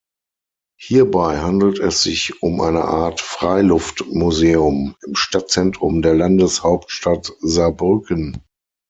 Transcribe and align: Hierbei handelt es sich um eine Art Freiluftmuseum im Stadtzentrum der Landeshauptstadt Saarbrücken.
Hierbei 0.79 1.41
handelt 1.41 1.77
es 1.77 2.01
sich 2.01 2.41
um 2.41 2.59
eine 2.61 2.85
Art 2.85 3.21
Freiluftmuseum 3.21 4.95
im 5.05 5.15
Stadtzentrum 5.15 6.01
der 6.01 6.15
Landeshauptstadt 6.15 7.31
Saarbrücken. 7.41 8.41